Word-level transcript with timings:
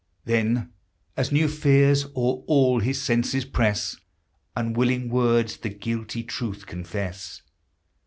Then 0.25 0.71
as 1.15 1.31
new 1.31 1.47
fears 1.47 2.05
o'er 2.15 2.41
all 2.47 2.79
his 2.79 2.99
senses 2.99 3.45
press,» 3.45 3.97
Unwilling 4.57 5.09
words 5.09 5.57
the 5.57 5.69
guilty 5.69 6.23
truth 6.23 6.65
confess! 6.65 7.43